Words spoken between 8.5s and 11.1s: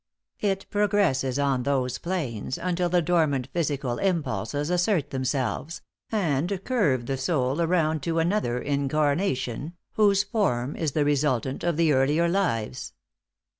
incarnation, whose form is the